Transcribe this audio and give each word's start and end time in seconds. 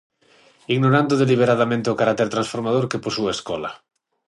Ignorando 0.75 1.19
deliberadamente 1.21 1.91
o 1.93 1.97
carácter 1.99 2.27
transformador 2.35 2.85
que 2.91 3.01
posúe 3.05 3.27
a 3.29 3.35
escola. 3.37 3.71